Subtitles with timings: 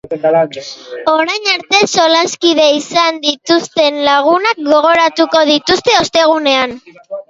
[1.11, 6.79] Orain arte solaskide izan dituzten lagunak gogoratuko dituzte ostegunean.